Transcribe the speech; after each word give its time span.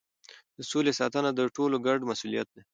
د 0.57 0.59
سولې 0.71 0.91
ساتنه 0.99 1.29
د 1.33 1.41
ټولو 1.55 1.75
ګډ 1.87 1.99
مسؤلیت 2.11 2.47
دی. 2.53 2.61